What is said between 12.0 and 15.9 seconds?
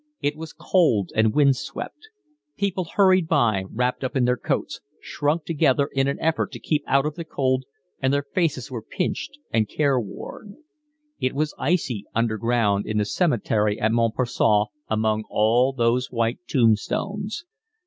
underground in the cemetery at Montparnasse among all